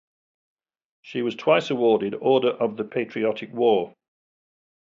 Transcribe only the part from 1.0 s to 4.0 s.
She was twice awarded Order of the Patriotic War.